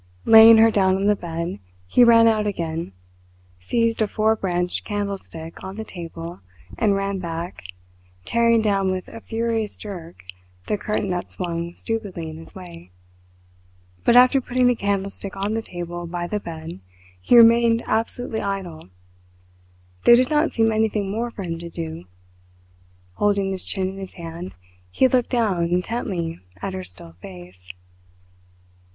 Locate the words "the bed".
1.05-1.59, 16.25-16.79